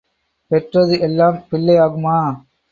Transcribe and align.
பெற்றது 0.51 0.99
எல்லாம் 0.99 1.37
பிள்ளை 1.49 1.75
ஆகுமா? 1.79 2.17